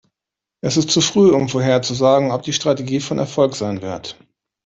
[0.63, 4.17] Es ist zu früh, um vorherzusagen, ob die Strategie von Erfolg sein wird.